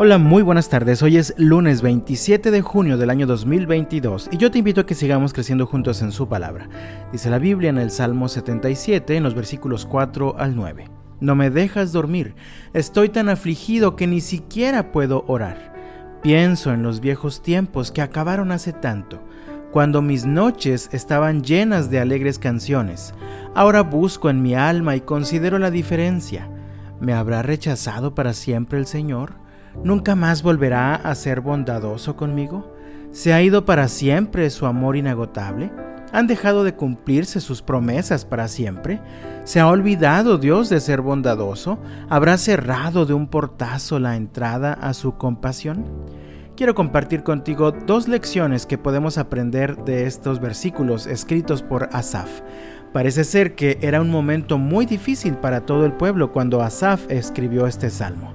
Hola, 0.00 0.18
muy 0.18 0.44
buenas 0.44 0.68
tardes. 0.68 1.02
Hoy 1.02 1.16
es 1.16 1.34
lunes 1.38 1.82
27 1.82 2.52
de 2.52 2.62
junio 2.62 2.98
del 2.98 3.10
año 3.10 3.26
2022 3.26 4.28
y 4.30 4.36
yo 4.36 4.48
te 4.48 4.58
invito 4.60 4.82
a 4.82 4.86
que 4.86 4.94
sigamos 4.94 5.32
creciendo 5.32 5.66
juntos 5.66 6.02
en 6.02 6.12
su 6.12 6.28
palabra. 6.28 6.68
Dice 7.10 7.30
la 7.30 7.40
Biblia 7.40 7.70
en 7.70 7.78
el 7.78 7.90
Salmo 7.90 8.28
77 8.28 9.16
en 9.16 9.24
los 9.24 9.34
versículos 9.34 9.86
4 9.86 10.36
al 10.38 10.54
9. 10.54 10.88
No 11.18 11.34
me 11.34 11.50
dejas 11.50 11.90
dormir, 11.90 12.36
estoy 12.74 13.08
tan 13.08 13.28
afligido 13.28 13.96
que 13.96 14.06
ni 14.06 14.20
siquiera 14.20 14.92
puedo 14.92 15.24
orar. 15.26 15.74
Pienso 16.22 16.72
en 16.72 16.84
los 16.84 17.00
viejos 17.00 17.42
tiempos 17.42 17.90
que 17.90 18.00
acabaron 18.00 18.52
hace 18.52 18.72
tanto, 18.72 19.20
cuando 19.72 20.00
mis 20.00 20.24
noches 20.24 20.90
estaban 20.92 21.42
llenas 21.42 21.90
de 21.90 21.98
alegres 21.98 22.38
canciones. 22.38 23.14
Ahora 23.52 23.82
busco 23.82 24.30
en 24.30 24.42
mi 24.42 24.54
alma 24.54 24.94
y 24.94 25.00
considero 25.00 25.58
la 25.58 25.72
diferencia. 25.72 26.48
¿Me 27.00 27.14
habrá 27.14 27.42
rechazado 27.42 28.14
para 28.14 28.32
siempre 28.32 28.78
el 28.78 28.86
Señor? 28.86 29.47
¿Nunca 29.84 30.16
más 30.16 30.42
volverá 30.42 30.96
a 30.96 31.14
ser 31.14 31.40
bondadoso 31.40 32.16
conmigo? 32.16 32.74
¿Se 33.12 33.32
ha 33.32 33.40
ido 33.42 33.64
para 33.64 33.86
siempre 33.86 34.50
su 34.50 34.66
amor 34.66 34.96
inagotable? 34.96 35.70
¿Han 36.12 36.26
dejado 36.26 36.64
de 36.64 36.74
cumplirse 36.74 37.40
sus 37.40 37.62
promesas 37.62 38.24
para 38.24 38.48
siempre? 38.48 39.00
¿Se 39.44 39.60
ha 39.60 39.68
olvidado 39.68 40.36
Dios 40.36 40.68
de 40.68 40.80
ser 40.80 41.00
bondadoso? 41.00 41.78
¿Habrá 42.08 42.38
cerrado 42.38 43.06
de 43.06 43.14
un 43.14 43.28
portazo 43.28 44.00
la 44.00 44.16
entrada 44.16 44.72
a 44.72 44.94
su 44.94 45.16
compasión? 45.16 45.84
Quiero 46.56 46.74
compartir 46.74 47.22
contigo 47.22 47.70
dos 47.70 48.08
lecciones 48.08 48.66
que 48.66 48.78
podemos 48.78 49.16
aprender 49.16 49.76
de 49.84 50.06
estos 50.06 50.40
versículos 50.40 51.06
escritos 51.06 51.62
por 51.62 51.88
Asaf. 51.92 52.40
Parece 52.92 53.22
ser 53.22 53.54
que 53.54 53.78
era 53.80 54.00
un 54.00 54.10
momento 54.10 54.58
muy 54.58 54.86
difícil 54.86 55.36
para 55.36 55.66
todo 55.66 55.86
el 55.86 55.92
pueblo 55.92 56.32
cuando 56.32 56.62
Asaf 56.62 57.08
escribió 57.10 57.68
este 57.68 57.90
salmo. 57.90 58.34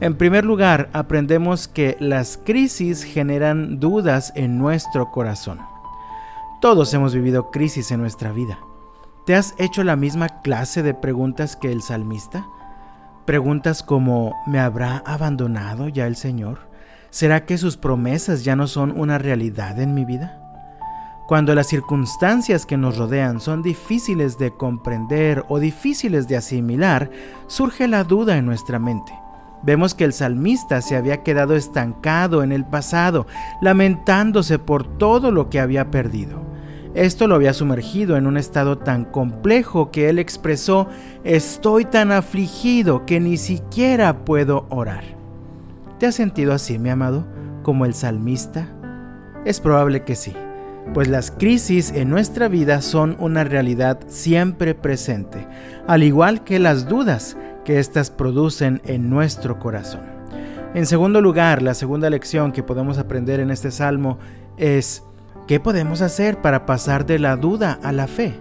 En 0.00 0.14
primer 0.14 0.44
lugar, 0.44 0.90
aprendemos 0.92 1.66
que 1.66 1.96
las 1.98 2.38
crisis 2.44 3.02
generan 3.02 3.80
dudas 3.80 4.32
en 4.36 4.56
nuestro 4.56 5.10
corazón. 5.10 5.58
Todos 6.60 6.94
hemos 6.94 7.14
vivido 7.14 7.50
crisis 7.50 7.90
en 7.90 8.00
nuestra 8.00 8.30
vida. 8.30 8.60
¿Te 9.26 9.34
has 9.34 9.56
hecho 9.58 9.82
la 9.82 9.96
misma 9.96 10.28
clase 10.42 10.84
de 10.84 10.94
preguntas 10.94 11.56
que 11.56 11.72
el 11.72 11.82
salmista? 11.82 12.46
Preguntas 13.24 13.82
como 13.82 14.36
¿me 14.46 14.60
habrá 14.60 14.98
abandonado 15.04 15.88
ya 15.88 16.06
el 16.06 16.14
Señor? 16.14 16.60
¿Será 17.10 17.44
que 17.44 17.58
sus 17.58 17.76
promesas 17.76 18.44
ya 18.44 18.54
no 18.54 18.68
son 18.68 18.92
una 18.96 19.18
realidad 19.18 19.80
en 19.80 19.94
mi 19.94 20.04
vida? 20.04 20.44
Cuando 21.26 21.56
las 21.56 21.66
circunstancias 21.66 22.66
que 22.66 22.76
nos 22.76 22.98
rodean 22.98 23.40
son 23.40 23.62
difíciles 23.62 24.38
de 24.38 24.52
comprender 24.52 25.44
o 25.48 25.58
difíciles 25.58 26.28
de 26.28 26.36
asimilar, 26.36 27.10
surge 27.48 27.88
la 27.88 28.04
duda 28.04 28.38
en 28.38 28.46
nuestra 28.46 28.78
mente. 28.78 29.12
Vemos 29.62 29.94
que 29.94 30.04
el 30.04 30.12
salmista 30.12 30.80
se 30.80 30.96
había 30.96 31.22
quedado 31.22 31.54
estancado 31.54 32.42
en 32.42 32.52
el 32.52 32.64
pasado, 32.64 33.26
lamentándose 33.60 34.58
por 34.58 34.98
todo 34.98 35.30
lo 35.30 35.50
que 35.50 35.60
había 35.60 35.90
perdido. 35.90 36.48
Esto 36.94 37.26
lo 37.26 37.34
había 37.34 37.52
sumergido 37.52 38.16
en 38.16 38.26
un 38.26 38.36
estado 38.36 38.78
tan 38.78 39.04
complejo 39.04 39.90
que 39.90 40.08
él 40.08 40.18
expresó, 40.18 40.88
estoy 41.22 41.84
tan 41.84 42.12
afligido 42.12 43.04
que 43.04 43.20
ni 43.20 43.36
siquiera 43.36 44.24
puedo 44.24 44.66
orar. 44.70 45.04
¿Te 45.98 46.06
has 46.06 46.14
sentido 46.14 46.52
así, 46.52 46.78
mi 46.78 46.88
amado, 46.88 47.26
como 47.62 47.84
el 47.84 47.94
salmista? 47.94 48.68
Es 49.44 49.60
probable 49.60 50.04
que 50.04 50.14
sí, 50.14 50.34
pues 50.94 51.08
las 51.08 51.30
crisis 51.30 51.92
en 51.92 52.08
nuestra 52.08 52.48
vida 52.48 52.80
son 52.80 53.16
una 53.18 53.44
realidad 53.44 54.00
siempre 54.08 54.74
presente, 54.74 55.46
al 55.86 56.02
igual 56.02 56.44
que 56.44 56.58
las 56.58 56.88
dudas 56.88 57.36
que 57.68 57.78
éstas 57.78 58.10
producen 58.10 58.80
en 58.86 59.10
nuestro 59.10 59.58
corazón. 59.58 60.00
En 60.72 60.86
segundo 60.86 61.20
lugar, 61.20 61.60
la 61.60 61.74
segunda 61.74 62.08
lección 62.08 62.50
que 62.50 62.62
podemos 62.62 62.96
aprender 62.96 63.40
en 63.40 63.50
este 63.50 63.70
salmo 63.70 64.18
es 64.56 65.04
¿qué 65.46 65.60
podemos 65.60 66.00
hacer 66.00 66.40
para 66.40 66.64
pasar 66.64 67.04
de 67.04 67.18
la 67.18 67.36
duda 67.36 67.78
a 67.82 67.92
la 67.92 68.06
fe? 68.06 68.40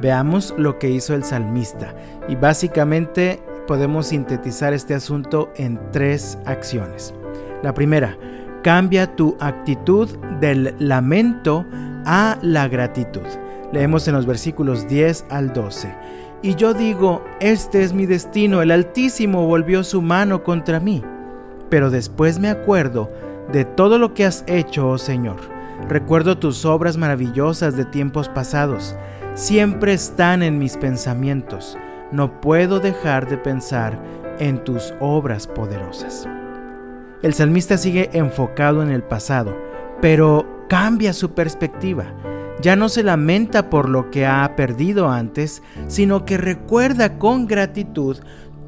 Veamos 0.00 0.56
lo 0.58 0.80
que 0.80 0.90
hizo 0.90 1.14
el 1.14 1.22
salmista 1.22 1.94
y 2.28 2.34
básicamente 2.34 3.40
podemos 3.68 4.08
sintetizar 4.08 4.72
este 4.72 4.94
asunto 4.94 5.52
en 5.54 5.78
tres 5.92 6.36
acciones. 6.44 7.14
La 7.62 7.74
primera, 7.74 8.18
cambia 8.64 9.14
tu 9.14 9.36
actitud 9.38 10.08
del 10.40 10.74
lamento 10.80 11.64
a 12.04 12.36
la 12.42 12.66
gratitud. 12.66 13.22
Leemos 13.72 14.08
en 14.08 14.14
los 14.14 14.26
versículos 14.26 14.88
10 14.88 15.26
al 15.30 15.52
12. 15.52 15.94
Y 16.40 16.54
yo 16.54 16.72
digo, 16.72 17.24
este 17.40 17.82
es 17.82 17.92
mi 17.92 18.06
destino, 18.06 18.62
el 18.62 18.70
Altísimo 18.70 19.46
volvió 19.46 19.82
su 19.82 20.02
mano 20.02 20.44
contra 20.44 20.78
mí. 20.78 21.02
Pero 21.68 21.90
después 21.90 22.38
me 22.38 22.48
acuerdo 22.48 23.10
de 23.52 23.64
todo 23.64 23.98
lo 23.98 24.14
que 24.14 24.24
has 24.24 24.44
hecho, 24.46 24.88
oh 24.88 24.98
Señor. 24.98 25.36
Recuerdo 25.88 26.38
tus 26.38 26.64
obras 26.64 26.96
maravillosas 26.96 27.76
de 27.76 27.84
tiempos 27.84 28.28
pasados. 28.28 28.94
Siempre 29.34 29.92
están 29.92 30.42
en 30.42 30.58
mis 30.58 30.76
pensamientos. 30.76 31.76
No 32.12 32.40
puedo 32.40 32.78
dejar 32.78 33.28
de 33.28 33.36
pensar 33.36 33.98
en 34.38 34.62
tus 34.62 34.94
obras 35.00 35.46
poderosas. 35.48 36.28
El 37.22 37.34
salmista 37.34 37.78
sigue 37.78 38.10
enfocado 38.12 38.82
en 38.82 38.90
el 38.90 39.02
pasado, 39.02 39.56
pero 40.00 40.46
cambia 40.68 41.12
su 41.12 41.32
perspectiva 41.32 42.06
ya 42.60 42.76
no 42.76 42.88
se 42.88 43.02
lamenta 43.02 43.70
por 43.70 43.88
lo 43.88 44.10
que 44.10 44.26
ha 44.26 44.56
perdido 44.56 45.08
antes, 45.10 45.62
sino 45.86 46.24
que 46.24 46.36
recuerda 46.36 47.18
con 47.18 47.46
gratitud 47.46 48.18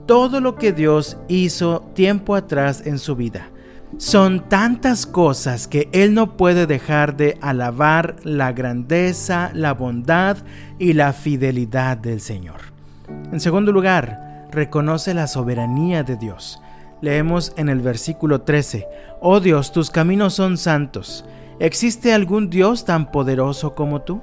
todo 0.06 0.40
lo 0.40 0.56
que 0.56 0.72
Dios 0.72 1.18
hizo 1.28 1.82
tiempo 1.94 2.34
atrás 2.34 2.82
en 2.86 2.98
su 2.98 3.16
vida. 3.16 3.48
Son 3.96 4.48
tantas 4.48 5.04
cosas 5.04 5.66
que 5.66 5.88
Él 5.92 6.14
no 6.14 6.36
puede 6.36 6.66
dejar 6.66 7.16
de 7.16 7.36
alabar 7.40 8.16
la 8.22 8.52
grandeza, 8.52 9.50
la 9.52 9.74
bondad 9.74 10.36
y 10.78 10.92
la 10.92 11.12
fidelidad 11.12 11.96
del 11.96 12.20
Señor. 12.20 12.60
En 13.32 13.40
segundo 13.40 13.72
lugar, 13.72 14.48
reconoce 14.52 15.12
la 15.12 15.26
soberanía 15.26 16.02
de 16.04 16.16
Dios. 16.16 16.60
Leemos 17.00 17.52
en 17.56 17.68
el 17.68 17.80
versículo 17.80 18.42
13, 18.42 18.86
Oh 19.20 19.40
Dios, 19.40 19.72
tus 19.72 19.90
caminos 19.90 20.34
son 20.34 20.56
santos. 20.56 21.24
¿Existe 21.60 22.14
algún 22.14 22.48
Dios 22.48 22.86
tan 22.86 23.12
poderoso 23.12 23.74
como 23.74 24.00
tú? 24.00 24.22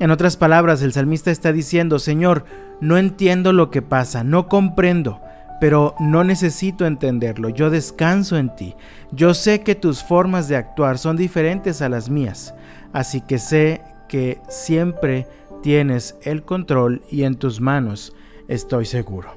En 0.00 0.10
otras 0.10 0.36
palabras, 0.36 0.82
el 0.82 0.92
salmista 0.92 1.30
está 1.30 1.52
diciendo, 1.52 2.00
Señor, 2.00 2.44
no 2.80 2.98
entiendo 2.98 3.52
lo 3.52 3.70
que 3.70 3.82
pasa, 3.82 4.24
no 4.24 4.48
comprendo, 4.48 5.20
pero 5.60 5.94
no 6.00 6.24
necesito 6.24 6.86
entenderlo, 6.86 7.50
yo 7.50 7.70
descanso 7.70 8.36
en 8.36 8.52
ti. 8.56 8.74
Yo 9.12 9.32
sé 9.32 9.60
que 9.60 9.76
tus 9.76 10.02
formas 10.02 10.48
de 10.48 10.56
actuar 10.56 10.98
son 10.98 11.16
diferentes 11.16 11.80
a 11.82 11.88
las 11.88 12.10
mías, 12.10 12.52
así 12.92 13.20
que 13.20 13.38
sé 13.38 13.82
que 14.08 14.40
siempre 14.48 15.28
tienes 15.62 16.16
el 16.22 16.42
control 16.42 17.02
y 17.12 17.22
en 17.22 17.36
tus 17.36 17.60
manos 17.60 18.12
estoy 18.48 18.86
seguro. 18.86 19.36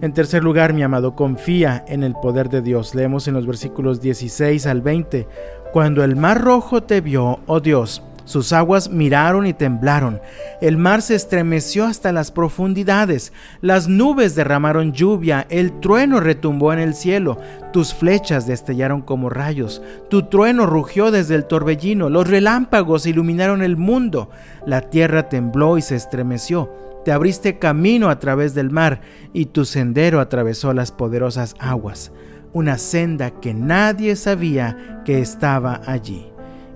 En 0.00 0.12
tercer 0.12 0.44
lugar, 0.44 0.72
mi 0.72 0.82
amado, 0.82 1.14
confía 1.14 1.84
en 1.88 2.02
el 2.02 2.14
poder 2.14 2.48
de 2.48 2.62
Dios. 2.62 2.94
Leemos 2.94 3.28
en 3.28 3.34
los 3.34 3.46
versículos 3.46 4.00
16 4.00 4.66
al 4.66 4.82
20. 4.82 5.26
Cuando 5.72 6.04
el 6.04 6.16
mar 6.16 6.42
rojo 6.42 6.82
te 6.82 7.00
vio, 7.00 7.40
oh 7.46 7.60
Dios, 7.60 8.02
sus 8.26 8.52
aguas 8.52 8.90
miraron 8.90 9.46
y 9.46 9.52
temblaron. 9.52 10.20
El 10.60 10.76
mar 10.76 11.00
se 11.00 11.14
estremeció 11.14 11.86
hasta 11.86 12.10
las 12.10 12.32
profundidades. 12.32 13.32
Las 13.60 13.86
nubes 13.88 14.34
derramaron 14.34 14.92
lluvia. 14.92 15.46
El 15.48 15.78
trueno 15.78 16.18
retumbó 16.18 16.72
en 16.72 16.80
el 16.80 16.94
cielo. 16.94 17.38
Tus 17.72 17.94
flechas 17.94 18.48
destellaron 18.48 19.00
como 19.00 19.30
rayos. 19.30 19.80
Tu 20.10 20.24
trueno 20.24 20.66
rugió 20.66 21.12
desde 21.12 21.36
el 21.36 21.44
torbellino. 21.44 22.10
Los 22.10 22.28
relámpagos 22.28 23.06
iluminaron 23.06 23.62
el 23.62 23.76
mundo. 23.76 24.28
La 24.66 24.80
tierra 24.80 25.28
tembló 25.28 25.78
y 25.78 25.82
se 25.82 25.94
estremeció 25.94 26.68
te 27.06 27.12
abriste 27.12 27.60
camino 27.60 28.10
a 28.10 28.18
través 28.18 28.52
del 28.52 28.72
mar 28.72 29.00
y 29.32 29.46
tu 29.46 29.64
sendero 29.64 30.18
atravesó 30.18 30.72
las 30.72 30.90
poderosas 30.90 31.54
aguas, 31.60 32.10
una 32.52 32.78
senda 32.78 33.30
que 33.30 33.54
nadie 33.54 34.16
sabía 34.16 35.02
que 35.04 35.20
estaba 35.20 35.82
allí. 35.86 36.26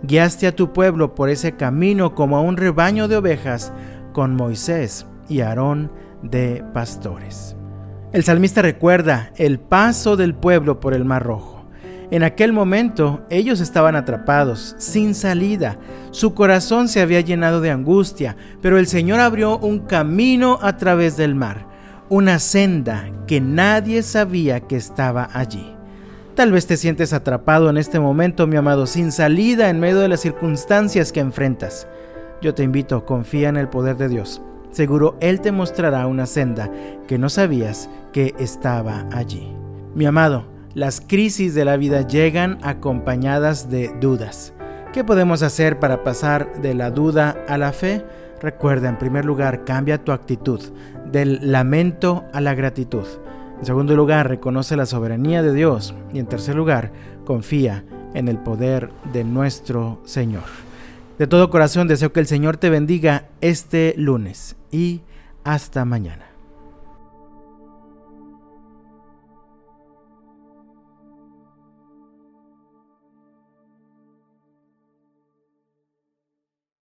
Guiaste 0.05 0.47
a 0.47 0.55
tu 0.55 0.73
pueblo 0.73 1.17
por 1.17 1.31
ese 1.31 1.57
camino 1.57 2.15
como 2.15 2.37
a 2.37 2.43
un 2.43 2.57
rebaño 2.57 3.09
de 3.09 3.17
ovejas 3.17 3.73
con 4.13 4.37
Moisés 4.37 5.05
y 5.29 5.41
Aarón 5.41 5.91
de 6.23 6.63
pastores. 6.73 7.57
El 8.13 8.23
salmista 8.23 8.63
recuerda 8.63 9.33
el 9.35 9.59
paso 9.59 10.17
del 10.17 10.37
pueblo 10.37 10.79
por 10.79 10.95
el 10.95 11.05
Mar 11.05 11.25
Rojo 11.25 11.60
en 12.11 12.25
aquel 12.25 12.53
momento 12.53 13.25
ellos 13.31 13.61
estaban 13.61 13.95
atrapados, 13.95 14.75
sin 14.79 15.15
salida. 15.15 15.79
Su 16.11 16.35
corazón 16.35 16.89
se 16.89 17.01
había 17.01 17.21
llenado 17.21 17.61
de 17.61 17.71
angustia, 17.71 18.37
pero 18.61 18.79
el 18.79 18.89
Señor 18.89 19.21
abrió 19.21 19.59
un 19.59 19.81
camino 19.81 20.59
a 20.61 20.77
través 20.77 21.17
del 21.17 21.37
mar, 21.37 21.67
una 22.09 22.41
senda 22.41 23.09
que 23.29 23.41
nadie 23.41 24.03
sabía 24.03 24.61
que 24.61 24.77
estaba 24.77 25.29
allí. 25.33 25.77
Tal 26.35 26.53
vez 26.53 26.67
te 26.67 26.77
sientes 26.77 27.13
atrapado 27.13 27.71
en 27.71 27.77
este 27.77 28.01
momento, 28.01 28.47
mi 28.47 28.57
amado, 28.57 28.87
sin 28.87 29.13
salida 29.13 29.69
en 29.69 29.79
medio 29.79 30.01
de 30.01 30.09
las 30.09 30.21
circunstancias 30.21 31.13
que 31.13 31.21
enfrentas. 31.21 31.87
Yo 32.43 32.55
te 32.55 32.63
invito, 32.63 33.05
confía 33.05 33.49
en 33.51 33.57
el 33.57 33.69
poder 33.69 33.97
de 33.97 34.09
Dios. 34.09 34.41
Seguro 34.71 35.17
Él 35.21 35.41
te 35.41 35.53
mostrará 35.53 36.07
una 36.07 36.27
senda 36.27 36.71
que 37.07 37.19
no 37.19 37.29
sabías 37.29 37.91
que 38.13 38.35
estaba 38.39 39.07
allí. 39.13 39.53
Mi 39.95 40.07
amado, 40.07 40.47
Las 40.75 41.01
crisis 41.01 41.53
de 41.57 41.65
la 41.65 41.77
vida 41.77 42.07
llegan 42.07 42.59
acompañadas 42.63 43.71
de 43.71 43.93
dudas. 44.01 44.53
¿Qué 44.93 45.03
podemos 45.03 45.43
hacer 45.43 45.81
para 45.81 46.05
pasar 46.05 46.63
de 46.63 46.75
la 46.75 46.93
duda 46.93 47.45
a 47.49 47.59
la 47.59 47.73
fe? 47.73 48.05
Recuerda, 48.41 48.89
en 48.89 48.97
primer 48.97 49.25
lugar, 49.25 49.65
cambia 49.65 50.05
tu 50.05 50.13
actitud 50.13 50.61
del 51.11 51.51
lamento 51.51 52.25
a 52.33 52.41
la 52.41 52.55
gratitud. 52.55 53.05
En 53.59 53.67
segundo 53.67 53.97
lugar, 53.97 54.29
reconoce 54.29 54.77
la 54.77 54.87
soberanía 54.87 55.43
de 55.43 55.53
Dios. 55.53 55.93
Y 56.15 56.21
en 56.21 56.27
tercer 56.27 56.55
lugar, 56.55 56.93
confía 57.25 57.85
en 58.15 58.29
el 58.29 58.39
poder 58.39 58.91
de 59.13 59.25
nuestro 59.25 60.01
Señor. 60.05 60.45
De 61.19 61.27
todo 61.27 61.51
corazón 61.51 61.89
deseo 61.89 62.13
que 62.13 62.21
el 62.21 62.29
Señor 62.29 62.59
te 62.59 62.71
bendiga 62.71 63.25
este 63.41 63.93
lunes 63.97 64.55
y 64.71 65.01
hasta 65.43 65.85
mañana. 65.85 66.30